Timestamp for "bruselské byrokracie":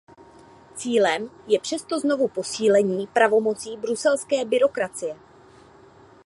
3.77-5.15